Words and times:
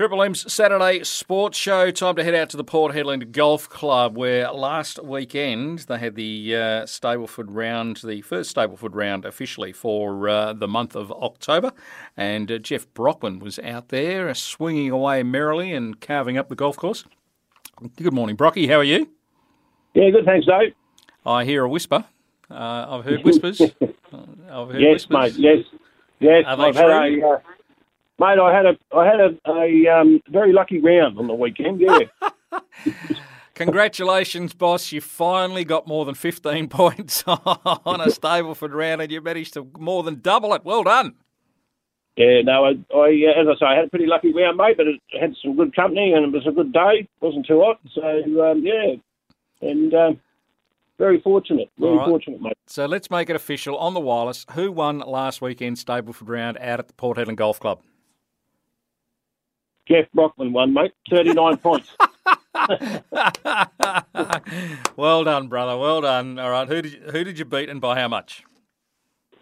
Triple 0.00 0.22
M's 0.22 0.50
Saturday 0.50 1.04
Sports 1.04 1.58
Show. 1.58 1.90
Time 1.90 2.16
to 2.16 2.24
head 2.24 2.34
out 2.34 2.48
to 2.48 2.56
the 2.56 2.64
Port 2.64 2.94
Hedland 2.94 3.32
Golf 3.32 3.68
Club, 3.68 4.16
where 4.16 4.50
last 4.50 5.04
weekend 5.04 5.80
they 5.80 5.98
had 5.98 6.14
the 6.14 6.56
uh, 6.56 6.58
Stableford 6.86 7.48
round, 7.48 7.98
the 7.98 8.22
first 8.22 8.56
Stableford 8.56 8.94
round 8.94 9.26
officially 9.26 9.74
for 9.74 10.26
uh, 10.26 10.54
the 10.54 10.66
month 10.66 10.96
of 10.96 11.12
October. 11.12 11.72
And 12.16 12.50
uh, 12.50 12.56
Jeff 12.56 12.86
Brockman 12.94 13.40
was 13.40 13.58
out 13.58 13.90
there 13.90 14.30
uh, 14.30 14.32
swinging 14.32 14.90
away 14.90 15.22
merrily 15.22 15.74
and 15.74 16.00
carving 16.00 16.38
up 16.38 16.48
the 16.48 16.56
golf 16.56 16.78
course. 16.78 17.04
Good 17.96 18.14
morning, 18.14 18.36
Brocky. 18.36 18.68
How 18.68 18.76
are 18.76 18.84
you? 18.84 19.06
Yeah, 19.92 20.08
good. 20.08 20.24
Thanks, 20.24 20.46
Dave. 20.46 20.72
I 21.26 21.44
hear 21.44 21.64
a 21.64 21.68
whisper. 21.68 22.06
Uh, 22.50 22.86
I've 22.88 23.04
heard 23.04 23.22
whispers. 23.22 23.60
I've 23.82 24.70
heard 24.70 24.80
yes, 24.80 24.92
whispers. 25.06 25.10
mate. 25.10 25.34
Yes, 25.36 25.80
yes. 26.20 26.44
Are 26.46 26.56
they 26.56 26.62
I've 26.62 26.76
had 26.76 26.86
true? 26.86 27.38
Mate, 28.20 28.38
I 28.38 28.54
had 28.54 28.66
a, 28.66 28.78
I 28.96 29.06
had 29.06 29.20
a, 29.20 29.50
a 29.50 30.00
um, 30.00 30.20
very 30.28 30.52
lucky 30.52 30.78
round 30.78 31.18
on 31.18 31.26
the 31.26 31.34
weekend. 31.34 31.80
Yeah, 31.80 31.98
Congratulations, 33.54 34.54
boss. 34.54 34.92
You 34.92 35.00
finally 35.00 35.64
got 35.64 35.86
more 35.86 36.04
than 36.04 36.14
15 36.14 36.68
points 36.70 37.24
on 37.26 38.00
a 38.00 38.06
Stableford 38.06 38.72
round 38.72 39.02
and 39.02 39.10
you 39.10 39.20
managed 39.20 39.54
to 39.54 39.66
more 39.78 40.02
than 40.02 40.20
double 40.20 40.54
it. 40.54 40.64
Well 40.64 40.84
done. 40.84 41.14
yeah. 42.16 42.40
No, 42.42 42.64
I, 42.64 42.70
I, 42.96 43.10
as 43.38 43.46
I 43.48 43.58
say, 43.58 43.66
I 43.66 43.74
had 43.76 43.86
a 43.86 43.90
pretty 43.90 44.06
lucky 44.06 44.32
round, 44.32 44.56
mate. 44.56 44.76
But 44.76 44.86
it 44.86 45.00
had 45.20 45.34
some 45.42 45.56
good 45.56 45.74
company 45.74 46.12
and 46.12 46.24
it 46.24 46.32
was 46.32 46.46
a 46.46 46.52
good 46.52 46.72
day. 46.72 47.00
It 47.00 47.08
wasn't 47.20 47.46
too 47.46 47.60
hot, 47.60 47.80
so 47.94 48.50
um, 48.50 48.64
yeah, 48.64 48.94
and 49.60 49.92
um, 49.92 50.20
very 50.98 51.20
fortunate. 51.20 51.70
Very 51.78 51.96
right. 51.96 52.08
fortunate, 52.08 52.40
mate. 52.40 52.56
So 52.66 52.86
let's 52.86 53.10
make 53.10 53.28
it 53.28 53.36
official 53.36 53.76
on 53.76 53.94
the 53.94 54.00
wireless. 54.00 54.46
Who 54.52 54.72
won 54.72 55.00
last 55.00 55.42
weekend's 55.42 55.84
Stableford 55.84 56.28
round 56.28 56.56
out 56.58 56.80
at 56.80 56.88
the 56.88 56.94
Port 56.94 57.18
Hedland 57.18 57.36
Golf 57.36 57.60
Club? 57.60 57.82
Jeff 59.90 60.06
Brockman 60.14 60.52
won, 60.52 60.72
mate. 60.72 60.92
Thirty-nine 61.10 61.56
points. 61.58 61.88
well 64.96 65.24
done, 65.24 65.48
brother. 65.48 65.76
Well 65.76 66.00
done. 66.02 66.38
All 66.38 66.50
right. 66.50 66.68
Who 66.68 66.82
did 66.82 66.92
you, 66.92 67.00
who 67.10 67.24
did 67.24 67.38
you 67.38 67.44
beat 67.44 67.68
and 67.68 67.80
by 67.80 67.98
how 67.98 68.08
much? 68.08 68.44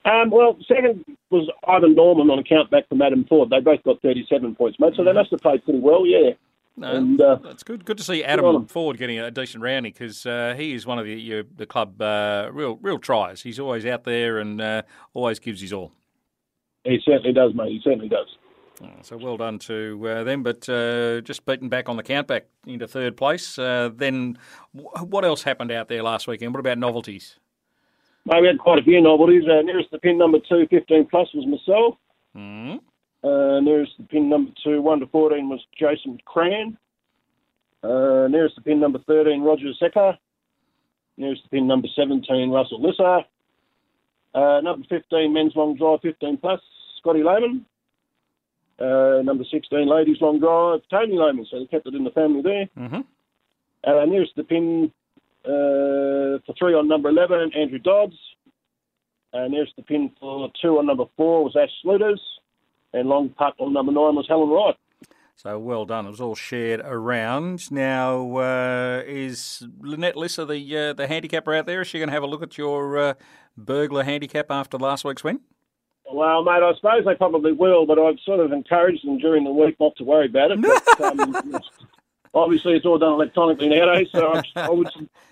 Um, 0.05 0.31
well, 0.31 0.57
second 0.67 1.05
was 1.31 1.51
Ivan 1.67 1.95
Norman 1.95 2.31
on 2.31 2.39
account 2.39 2.71
back 2.71 2.89
from 2.89 3.03
Adam 3.03 3.25
Ford. 3.29 3.51
They 3.51 3.61
both 3.61 3.83
got 3.83 4.01
thirty-seven 4.01 4.55
points, 4.55 4.79
mate. 4.81 4.95
So 4.97 5.05
they 5.05 5.13
must 5.13 5.31
have 5.33 5.41
played 5.41 5.65
pretty 5.65 5.81
well. 5.81 6.07
Yeah. 6.07 6.31
No, 6.77 6.93
And, 6.93 7.21
uh, 7.21 7.39
that's 7.43 7.65
good. 7.65 7.85
Good 7.85 7.99
to 7.99 8.05
see 8.05 8.23
Adam. 8.23 8.67
Ford 8.67 8.99
getting 8.99 9.19
a 9.19 9.33
decent 9.33 9.65
rounding 9.65 9.93
because 9.93 10.25
uh, 10.25 10.55
he 10.57 10.75
is 10.75 10.87
one 10.87 10.99
of 10.99 11.07
the 11.07 11.21
your, 11.21 11.43
the 11.57 11.67
club 11.67 12.01
uh, 12.01 12.49
real 12.53 12.79
real 12.81 12.99
tries. 12.99 13.43
He's 13.43 13.59
always 13.59 13.85
out 13.85 14.05
there 14.05 14.39
and 14.39 14.61
uh, 14.61 14.83
always 15.13 15.41
gives 15.41 15.61
his 15.61 15.73
all. 15.73 15.93
He 16.85 17.01
certainly 17.05 17.33
does, 17.33 17.53
mate. 17.55 17.73
He 17.73 17.81
certainly 17.83 18.09
does. 18.09 18.29
Oh, 18.83 18.87
So 19.03 19.17
well 19.17 19.37
done 19.37 19.59
to 19.61 20.09
uh, 20.09 20.25
them, 20.25 20.43
but 20.43 20.69
uh, 20.69 21.21
just 21.23 21.45
beaten 21.47 21.69
back 21.69 21.89
on 21.89 21.97
the 21.97 22.03
count 22.03 22.27
back 22.29 22.47
into 22.67 22.87
third 22.87 23.17
place. 23.17 23.59
Uh, 23.59 23.91
then 23.95 24.39
wh- 24.73 25.03
what 25.03 25.25
else 25.25 25.43
happened 25.43 25.73
out 25.73 25.89
there 25.89 26.03
last 26.03 26.29
weekend? 26.29 26.55
What 26.55 26.61
about 26.61 26.79
novelties? 26.79 27.39
Mate, 28.25 28.41
we 28.43 28.47
had 28.47 28.59
quite 28.59 28.79
a 28.79 28.83
few 28.83 29.01
novelties. 29.01 29.45
Uh, 29.49 29.63
nearest 29.63 29.91
the 29.91 29.99
pin 29.99 30.19
number 30.19 30.39
two, 30.49 30.67
15 30.71 31.07
plus, 31.11 31.29
was 31.35 31.47
myself. 31.47 31.95
Mm. 32.37 32.79
Uh, 33.25 33.61
nearest 33.61 33.93
the 33.99 34.05
pin 34.05 34.29
number 34.29 34.53
two, 34.63 34.81
1 34.81 35.01
to 35.01 35.07
14, 35.07 35.49
was 35.49 35.61
Jason 35.79 36.19
Cran. 36.25 36.77
Uh, 37.83 38.29
nearest 38.29 38.55
the 38.57 38.63
pin 38.63 38.81
number 38.81 38.99
13, 39.07 39.41
Roger 39.43 39.73
Secker. 39.79 40.17
Nearest 41.17 41.43
the 41.45 41.49
pin 41.49 41.67
number 41.67 41.89
17, 41.97 42.51
Russell 42.51 42.81
Lisser. 42.83 43.21
Uh, 44.35 44.61
number 44.61 44.87
15, 44.89 45.33
men's 45.33 45.57
long 45.57 45.77
drive, 45.77 46.01
15 46.03 46.37
plus, 46.37 46.61
Scotty 46.99 47.25
Lehman. 47.25 47.65
Uh, 48.79 49.23
number 49.23 49.45
16, 49.51 49.89
ladies 49.89 50.19
long 50.21 50.39
drive, 50.39 50.81
Tony 50.91 51.19
Lehman. 51.19 51.47
So 51.51 51.59
they 51.59 51.67
kept 51.67 51.87
it 51.87 51.95
in 51.95 52.05
the 52.05 52.11
family 52.11 52.43
there. 52.43 52.67
hmm 52.77 53.01
Uh, 53.85 54.05
nearest 54.05 54.33
the 54.37 54.45
pin 54.45 54.93
uh, 55.45 56.39
for 56.47 56.55
three 56.59 56.75
on 56.75 56.87
number 56.89 57.09
11, 57.09 57.53
Andrew 57.57 57.79
Dodds. 57.79 58.17
Uh, 59.33 59.47
nearest 59.49 59.73
the 59.77 59.83
pin 59.83 60.11
for 60.21 60.49
two 60.63 60.79
on 60.79 60.87
number 60.87 61.05
four 61.17 61.45
was 61.45 61.57
Ash 61.57 61.71
Sluters. 61.85 62.21
And 62.93 63.09
long 63.09 63.29
putt 63.31 63.55
on 63.59 63.73
number 63.73 63.93
nine 63.93 64.15
was 64.15 64.27
Helen 64.29 64.49
Wright. 64.49 64.77
So 65.37 65.59
well 65.59 65.85
done. 65.85 66.07
It 66.07 66.11
was 66.11 66.21
all 66.21 66.35
shared 66.35 66.81
around. 66.81 67.71
Now 67.71 68.39
uh, 68.39 69.03
is 69.07 69.67
Lynette 69.81 70.17
Lisser 70.17 70.45
the 70.45 70.77
uh, 70.77 70.93
the 70.95 71.07
handicapper 71.07 71.55
out 71.55 71.67
there? 71.67 71.83
Is 71.83 71.89
she 71.89 71.99
going 71.99 72.09
to 72.09 72.13
have 72.15 72.23
a 72.25 72.27
look 72.27 72.43
at 72.43 72.57
your 72.59 72.99
uh, 72.99 73.15
burglar 73.57 74.03
handicap 74.05 74.47
after 74.51 74.79
last 74.79 75.05
week's 75.05 75.23
win? 75.23 75.41
Well, 76.13 76.43
mate, 76.43 76.63
I 76.63 76.75
suppose 76.75 77.05
they 77.05 77.15
probably 77.15 77.53
will, 77.53 77.87
but 77.87 77.99
I've 77.99 78.19
sort 78.21 78.41
of 78.41 78.53
encouraged 78.53 79.07
them 79.07 79.19
during 79.19 79.45
the 79.45 79.51
week 79.51 79.77
not 79.79 79.97
to 79.97 80.05
worry 80.05 80.27
about 80.27 80.53
it. 80.53 80.61
But, 80.63 81.01
um, 81.01 81.61
obviously, 82.35 82.77
it's 82.77 82.87
all 82.87 82.99
done 82.99 83.13
electronically 83.13 83.69
nowadays, 83.69 84.09
so 84.13 84.33
I, 84.35 84.43
I 84.57 84.71
would 84.71 84.89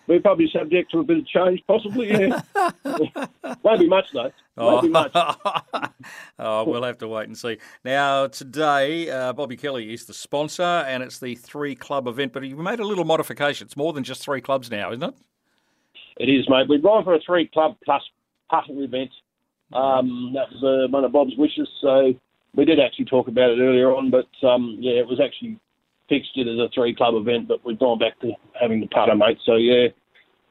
we're 0.06 0.20
probably 0.20 0.48
subject 0.48 0.92
to 0.92 1.00
a 1.00 1.02
bit 1.02 1.18
of 1.18 1.26
change, 1.26 1.62
possibly. 1.66 2.10
Yeah, 2.10 2.40
won't 3.62 3.80
be 3.80 3.88
much 3.88 4.06
though. 4.12 4.30
Won't 4.56 4.82
be 4.82 4.88
much. 4.88 5.10
oh, 6.38 6.64
we'll 6.64 6.84
have 6.84 6.98
to 6.98 7.08
wait 7.08 7.26
and 7.26 7.36
see. 7.36 7.58
Now, 7.84 8.28
today, 8.28 9.10
uh, 9.10 9.32
Bobby 9.32 9.56
Kelly 9.56 9.92
is 9.92 10.04
the 10.04 10.14
sponsor, 10.14 10.62
and 10.62 11.02
it's 11.02 11.18
the 11.18 11.34
three 11.34 11.74
club 11.74 12.06
event. 12.06 12.32
But 12.32 12.44
you 12.44 12.56
made 12.56 12.78
a 12.78 12.86
little 12.86 13.04
modification. 13.04 13.66
It's 13.66 13.76
more 13.76 13.92
than 13.92 14.04
just 14.04 14.22
three 14.22 14.40
clubs 14.40 14.70
now, 14.70 14.92
isn't 14.92 15.02
it? 15.02 15.14
It 16.18 16.28
is, 16.28 16.48
mate. 16.48 16.68
We've 16.68 16.82
gone 16.82 17.02
for 17.02 17.14
a 17.14 17.20
three 17.20 17.48
club 17.48 17.76
plus 17.84 18.02
putter 18.48 18.80
event. 18.80 19.10
Um, 19.72 20.32
that 20.34 20.46
was 20.52 20.62
uh, 20.62 20.90
one 20.90 21.04
of 21.04 21.12
Bob's 21.12 21.36
wishes, 21.36 21.68
so 21.80 22.14
we 22.54 22.64
did 22.64 22.80
actually 22.80 23.06
talk 23.06 23.28
about 23.28 23.50
it 23.50 23.60
earlier 23.60 23.94
on. 23.94 24.10
But 24.10 24.28
um, 24.46 24.76
yeah, 24.80 24.92
it 24.92 25.06
was 25.06 25.20
actually 25.20 25.58
fixtured 26.08 26.46
as 26.48 26.58
a 26.58 26.68
three 26.74 26.94
club 26.94 27.14
event, 27.14 27.48
but 27.48 27.64
we've 27.64 27.78
gone 27.78 27.98
back 27.98 28.18
to 28.20 28.32
having 28.60 28.80
the 28.80 28.86
putter, 28.86 29.14
mate. 29.14 29.38
So 29.44 29.56
yeah, 29.56 29.88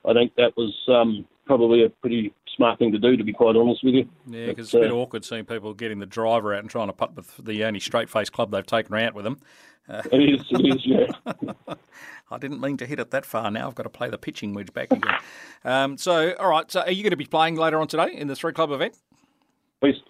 I 0.08 0.14
think 0.14 0.36
that 0.36 0.56
was 0.58 0.74
um, 0.88 1.26
probably 1.46 1.84
a 1.86 1.90
pretty 1.90 2.34
smart 2.56 2.80
thing 2.80 2.92
to 2.92 3.00
do, 3.00 3.18
to 3.18 3.24
be 3.24 3.34
quite 3.34 3.56
honest 3.56 3.84
with 3.84 3.96
you. 3.96 4.10
Yeah, 4.28 4.48
because 4.48 4.68
it's 4.68 4.74
a 4.74 4.80
bit 4.80 4.92
uh, 4.92 4.96
awkward 4.96 5.26
seeing 5.26 5.46
people 5.46 5.74
getting 5.74 6.00
the 6.00 6.06
driver 6.06 6.54
out 6.54 6.60
and 6.60 6.70
trying 6.70 6.88
to 6.88 6.94
putt 6.94 7.16
with 7.16 7.38
the 7.38 7.64
only 7.64 7.80
straight 7.80 8.10
face 8.10 8.30
club 8.30 8.52
they've 8.52 8.66
taken 8.66 8.96
out 8.96 9.14
with 9.14 9.26
them. 9.26 9.40
It 9.88 10.18
is, 10.18 10.42
it 10.50 10.66
is, 10.66 10.86
yeah. 10.86 11.75
I 12.36 12.38
didn't 12.38 12.60
mean 12.60 12.78
to 12.78 12.86
hit 12.86 13.00
it 13.00 13.12
that 13.12 13.26
far. 13.26 13.50
Now 13.50 13.68
I've 13.68 13.76
got 13.76 13.84
to 13.84 13.90
play 13.90 14.10
the 14.10 14.18
pitching 14.18 14.54
wedge 14.54 14.74
back 14.74 14.92
again. 14.92 15.16
um, 15.64 15.98
so, 15.98 16.34
all 16.34 16.50
right. 16.50 16.70
So, 16.70 16.82
are 16.82 16.92
you 16.92 17.02
going 17.02 17.12
to 17.12 17.18
be 17.18 17.26
playing 17.26 17.56
later 17.56 17.80
on 17.80 17.88
today 17.88 18.14
in 18.14 18.28
the 18.28 18.36
three 18.36 18.54
club 18.54 18.72
event? 18.72 18.98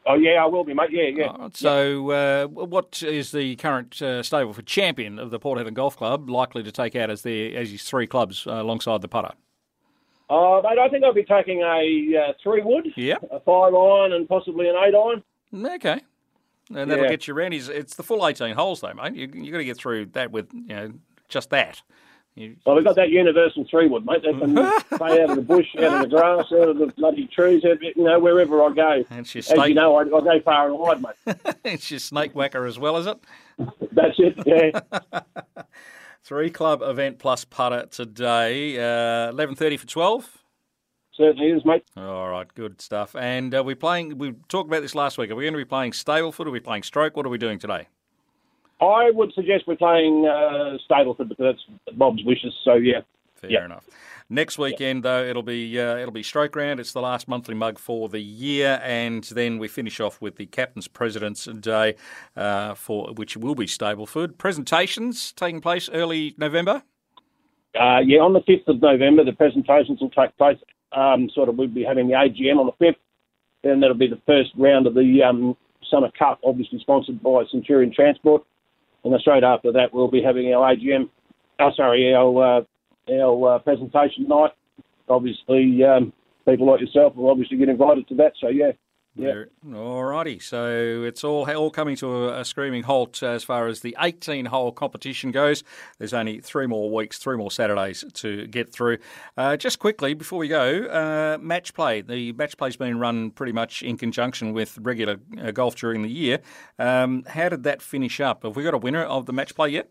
Oh 0.08 0.14
yeah, 0.14 0.42
I 0.42 0.46
will 0.46 0.64
be, 0.64 0.74
mate. 0.74 0.90
Yeah, 0.92 1.10
yeah. 1.14 1.36
Right, 1.38 1.58
so, 1.58 2.10
uh, 2.12 2.48
what 2.48 3.04
is 3.04 3.32
the 3.32 3.56
current 3.58 4.00
uh, 4.02 4.22
Stableford 4.22 4.66
champion 4.68 5.20
of 5.20 5.32
the 5.32 5.40
Port 5.40 5.60
Hedland 5.60 5.74
Golf 5.74 5.98
Club 5.98 6.30
likely 6.30 6.64
to 6.64 6.72
take 6.72 6.96
out 6.96 7.10
as 7.10 7.24
their 7.24 7.58
as 7.58 7.72
his 7.72 7.84
three 7.84 8.08
clubs 8.08 8.48
uh, 8.48 8.62
alongside 8.62 9.02
the 9.02 9.08
putter? 9.08 9.32
Uh, 10.30 10.62
mate, 10.64 10.80
I 10.80 10.88
think 10.90 11.04
I'll 11.04 11.14
be 11.14 11.24
taking 11.26 11.62
a 11.62 12.30
uh, 12.30 12.34
three 12.42 12.62
wood, 12.64 12.88
Yep. 12.96 13.24
a 13.32 13.40
five 13.42 13.74
iron, 13.74 14.14
and 14.14 14.28
possibly 14.30 14.70
an 14.70 14.76
eight 14.76 14.96
iron. 14.96 15.24
Okay. 15.54 16.02
And 16.74 16.90
that'll 16.90 17.06
Yeah. 17.06 17.12
get 17.12 17.28
you 17.28 17.36
around. 17.36 17.54
It's, 17.54 17.68
it's 17.68 17.96
the 17.96 18.02
full 18.02 18.26
18 18.26 18.56
holes, 18.56 18.82
though, 18.82 18.94
mate. 18.94 19.14
You, 19.14 19.30
you 19.34 19.52
got 19.52 19.60
to 19.60 19.66
get 19.66 19.78
through 19.78 20.08
that 20.14 20.32
with 20.32 20.52
you 20.54 20.76
know 20.76 20.94
just 21.28 21.50
that. 21.52 21.82
Well, 22.66 22.76
we've 22.76 22.84
got 22.84 22.98
that 22.98 23.10
universal 23.10 23.66
three 23.70 23.88
wood, 23.88 24.06
mate. 24.06 24.22
They 24.22 24.34
can 24.38 24.56
play 24.98 25.22
out 25.24 25.30
of 25.30 25.36
the 25.38 25.42
bush, 25.42 25.68
out 25.78 25.84
of 25.84 26.02
the 26.10 26.16
grass, 26.16 26.52
out 26.52 26.70
of 26.70 26.78
the 26.78 26.88
bloody 26.98 27.28
trees, 27.28 27.64
out- 27.64 27.82
you 27.82 28.04
know, 28.04 28.20
wherever 28.20 28.62
I 28.62 28.74
go. 28.74 29.04
and 29.10 29.26
she's 29.26 29.50
As 29.50 29.68
you 29.70 29.74
know, 29.74 29.96
I, 29.96 30.02
I 30.02 30.04
go 30.06 30.40
far 30.44 30.68
and 30.70 30.78
wide, 30.78 31.02
mate. 31.02 31.38
it's 31.64 31.90
your 31.90 32.00
snake 32.02 32.36
whacker 32.36 32.66
as 32.66 32.78
well, 32.78 32.98
is 32.98 33.08
it? 33.08 33.18
That's 33.94 34.16
it. 34.18 34.36
Yeah. 34.46 35.22
Three 36.24 36.50
club 36.50 36.82
event 36.82 37.20
plus 37.20 37.46
putter 37.46 37.86
today. 37.86 38.78
Uh, 38.80 39.30
Eleven 39.30 39.56
thirty 39.56 39.78
for 39.78 39.88
twelve. 39.88 40.42
Certainly 41.14 41.52
is, 41.52 41.64
mate. 41.64 41.86
All 41.96 42.28
right, 42.30 42.54
good 42.56 42.82
stuff. 42.82 43.16
And 43.16 43.56
uh, 43.56 43.64
we're 43.64 43.78
playing. 43.78 44.18
We 44.18 44.34
talked 44.50 44.68
about 44.70 44.82
this 44.82 44.96
last 44.96 45.18
week. 45.18 45.32
Are 45.32 45.36
we 45.36 45.44
going 45.46 45.54
to 45.54 45.58
be 45.58 45.64
playing 45.64 45.92
Stableford? 45.94 46.48
Are 46.48 46.52
we 46.52 46.60
playing 46.60 46.84
Stroke? 46.84 47.16
What 47.16 47.26
are 47.26 47.30
we 47.30 47.38
doing 47.38 47.60
today? 47.60 47.88
I 48.82 49.12
would 49.12 49.34
suggest 49.34 49.66
we're 49.68 49.76
playing 49.78 50.26
uh, 50.26 50.78
Stableford 50.90 51.30
because 51.30 51.56
that's 51.56 51.98
Bob's 51.98 52.24
wishes. 52.26 52.54
So 52.64 52.76
yeah, 52.76 53.02
Fair 53.36 53.52
Yep. 53.52 53.66
enough. 53.66 53.88
Next 54.28 54.58
weekend, 54.58 55.04
though, 55.04 55.24
it'll 55.24 55.44
be 55.44 55.80
uh, 55.80 55.98
it'll 55.98 56.12
be 56.12 56.24
Stroke 56.24 56.56
Round. 56.56 56.80
It's 56.80 56.94
the 56.94 57.02
last 57.02 57.28
monthly 57.28 57.54
mug 57.54 57.78
for 57.78 58.10
the 58.10 58.22
year, 58.22 58.80
and 58.84 59.24
then 59.24 59.60
we 59.60 59.68
finish 59.68 60.00
off 60.00 60.20
with 60.20 60.38
the 60.38 60.48
Captain's 60.48 60.88
President's 60.88 61.46
Day, 61.46 61.96
uh, 62.36 62.74
for 62.74 63.14
which 63.14 63.38
will 63.38 63.54
be 63.54 63.68
Stableford. 63.68 64.40
Presentations 64.40 65.32
taking 65.32 65.62
place 65.62 65.90
early 65.90 66.34
November. 66.40 66.82
uh, 67.80 68.00
yeah. 68.04 68.20
On 68.20 68.34
the 68.34 68.42
fifth 68.42 68.68
of 68.68 68.82
November, 68.82 69.24
the 69.24 69.34
presentations 69.34 70.02
will 70.02 70.10
take 70.10 70.36
place. 70.38 70.58
Um, 70.92 71.30
sort 71.30 71.50
of, 71.50 71.58
we'll 71.58 71.68
be 71.68 71.84
having 71.84 72.08
the 72.08 72.14
AGM 72.14 72.58
on 72.58 72.66
the 72.66 72.72
fifth. 72.80 73.00
Then 73.64 73.80
that'll 73.80 73.96
be 73.96 74.08
the 74.08 74.22
first 74.26 74.52
round 74.58 74.88
of 74.88 74.96
the 74.96 75.22
um, 75.22 75.56
Summer 75.92 76.10
Cup, 76.18 76.40
obviously 76.44 76.80
sponsored 76.80 77.22
by 77.22 77.44
Centurion 77.52 77.94
Transport. 77.94 78.44
And 79.06 79.14
then 79.14 79.20
straight 79.20 79.44
after 79.44 79.72
that, 79.72 79.94
we'll 79.94 80.10
be 80.10 80.24
having 80.24 80.52
our 80.52 80.76
AGM. 80.76 81.10
Oh, 81.60 81.70
sorry, 81.78 82.14
our 82.14 82.58
uh, 82.58 82.62
our 83.14 83.56
uh, 83.56 83.60
presentation 83.60 84.28
night. 84.28 84.52
Obviously, 85.08 85.84
um, 85.84 86.12
people 86.48 86.66
like 86.66 86.82
yourself 86.82 87.16
will 87.16 87.30
obviously 87.30 87.58
get 87.58 87.70
invited 87.70 88.08
to 88.08 88.16
that. 88.16 88.34
So 88.42 88.50
yeah, 88.50 88.72
Yeah. 89.16 89.44
All 89.74 90.04
righty. 90.04 90.40
So 90.40 91.04
it's 91.04 91.24
all 91.24 91.50
all 91.50 91.72
coming 91.72 91.96
to 91.98 92.26
a, 92.26 92.42
a, 92.42 92.46
screaming 92.46 92.84
halt 92.84 93.24
as 93.24 93.46
far 93.46 93.68
as 93.68 93.80
the 93.80 93.96
18 94.00 94.46
hole 94.46 94.74
competition 94.74 95.32
goes. 95.32 95.64
There's 95.98 96.14
only 96.14 96.42
three 96.42 96.68
more 96.68 96.92
weeks, 96.92 97.18
three 97.18 97.38
more 97.38 97.50
Saturdays 97.50 98.04
to 98.16 98.46
get 98.48 98.74
through. 98.74 98.98
Uh, 99.38 99.56
just 99.56 99.80
quickly 99.80 100.16
before 100.16 100.40
we 100.40 100.50
go, 100.50 100.86
uh, 100.86 101.38
match 101.42 101.74
play. 101.74 102.02
The 102.02 102.34
match 102.34 102.58
play's 102.58 102.76
been 102.76 103.00
run 103.00 103.32
pretty 103.32 103.54
much 103.54 103.84
in 103.84 103.98
conjunction 103.98 104.52
with 104.52 104.78
regular 104.82 105.18
uh, 105.42 105.52
golf 105.52 105.76
during 105.76 106.02
the 106.02 106.10
year. 106.10 106.40
Um, 106.78 107.24
how 107.28 107.48
did 107.48 107.64
that 107.64 107.82
finish 107.82 108.20
up? 108.20 108.44
Have 108.44 108.58
we 108.58 108.64
got 108.64 108.74
a 108.74 108.80
winner 108.80 109.04
of 109.04 109.28
the 109.28 109.34
match 109.34 109.56
play 109.56 109.70
yet? 109.70 109.90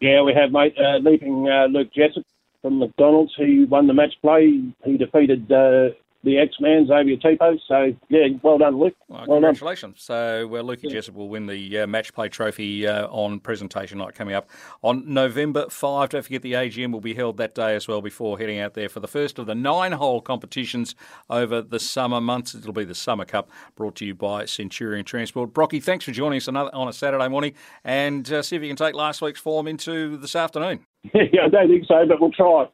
Yeah, 0.00 0.22
we 0.22 0.32
have, 0.32 0.52
mate. 0.52 0.76
Uh, 0.78 0.98
leaping 0.98 1.48
uh, 1.48 1.66
Luke 1.66 1.88
Jessup 1.92 2.22
from 2.62 2.78
McDonald's. 2.78 3.32
who 3.36 3.66
won 3.66 3.88
the 3.88 3.94
match 3.94 4.14
play. 4.20 4.62
He 4.84 4.96
defeated 4.96 5.50
the 6.26 6.38
X-Man, 6.38 6.88
Xavier 6.88 7.16
Tipo. 7.16 7.56
So, 7.68 7.96
yeah, 8.08 8.26
well 8.42 8.58
done, 8.58 8.78
Luke. 8.78 8.96
Well, 9.08 9.24
well 9.28 9.40
congratulations. 9.40 10.04
Done. 10.06 10.42
So, 10.42 10.46
well, 10.48 10.64
Lukey 10.64 10.84
yeah. 10.84 10.90
Jessup 10.90 11.14
will 11.14 11.28
win 11.28 11.46
the 11.46 11.78
uh, 11.78 11.86
match 11.86 12.12
play 12.12 12.28
trophy 12.28 12.86
uh, 12.86 13.06
on 13.06 13.38
presentation 13.38 13.98
night 13.98 14.14
coming 14.14 14.34
up 14.34 14.50
on 14.82 15.04
November 15.06 15.66
5. 15.70 16.08
Don't 16.10 16.22
forget 16.22 16.42
the 16.42 16.54
AGM 16.54 16.92
will 16.92 17.00
be 17.00 17.14
held 17.14 17.36
that 17.36 17.54
day 17.54 17.76
as 17.76 17.86
well 17.86 18.02
before 18.02 18.38
heading 18.38 18.58
out 18.58 18.74
there 18.74 18.88
for 18.88 18.98
the 18.98 19.06
first 19.08 19.38
of 19.38 19.46
the 19.46 19.54
nine 19.54 19.92
hole 19.92 20.20
competitions 20.20 20.96
over 21.30 21.62
the 21.62 21.78
summer 21.78 22.20
months. 22.20 22.54
It'll 22.54 22.72
be 22.72 22.84
the 22.84 22.94
Summer 22.94 23.24
Cup 23.24 23.48
brought 23.76 23.94
to 23.96 24.04
you 24.04 24.14
by 24.14 24.46
Centurion 24.46 25.04
Transport. 25.04 25.54
Brocky, 25.54 25.78
thanks 25.78 26.04
for 26.04 26.10
joining 26.10 26.38
us 26.38 26.48
another, 26.48 26.74
on 26.74 26.88
a 26.88 26.92
Saturday 26.92 27.28
morning 27.28 27.54
and 27.84 28.30
uh, 28.32 28.42
see 28.42 28.56
if 28.56 28.62
you 28.62 28.68
can 28.68 28.76
take 28.76 28.96
last 28.96 29.22
week's 29.22 29.40
form 29.40 29.68
into 29.68 30.16
this 30.16 30.34
afternoon. 30.34 30.80
yeah, 31.14 31.44
I 31.44 31.48
don't 31.48 31.68
think 31.68 31.84
so, 31.86 32.04
but 32.04 32.20
we'll 32.20 32.32
try. 32.32 32.66